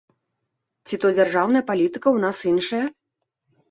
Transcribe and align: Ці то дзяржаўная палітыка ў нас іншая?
Ці 0.87 0.95
то 1.03 1.07
дзяржаўная 1.19 1.63
палітыка 1.71 2.05
ў 2.11 2.17
нас 2.27 2.37
іншая? 2.57 2.85